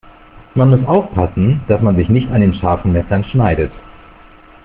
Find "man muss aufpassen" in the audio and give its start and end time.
0.55-1.61